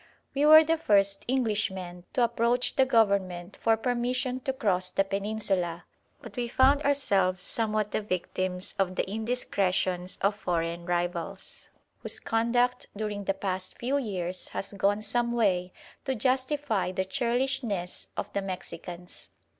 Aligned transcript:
We 0.33 0.47
were 0.47 0.63
the 0.63 0.79
first 0.79 1.25
Englishmen 1.29 2.05
to 2.13 2.23
approach 2.23 2.75
the 2.75 2.87
Government 2.87 3.55
for 3.61 3.77
permission 3.77 4.39
to 4.39 4.51
cross 4.51 4.89
the 4.89 5.03
Peninsula, 5.03 5.85
but 6.23 6.35
we 6.35 6.47
found 6.47 6.81
ourselves 6.81 7.43
somewhat 7.43 7.91
the 7.91 8.01
victims 8.01 8.73
of 8.79 8.95
the 8.95 9.07
indiscretions 9.07 10.17
of 10.21 10.33
foreign 10.35 10.87
rivals, 10.87 11.67
whose 11.99 12.19
conduct 12.19 12.87
during 12.97 13.25
the 13.25 13.35
past 13.35 13.77
few 13.77 13.99
years 13.99 14.47
has 14.47 14.73
gone 14.73 15.03
some 15.03 15.33
way 15.33 15.71
to 16.05 16.15
justify 16.15 16.91
the 16.91 17.05
churlishness 17.05 18.07
of 18.17 18.33
the 18.33 18.41
Mexicans. 18.41 19.29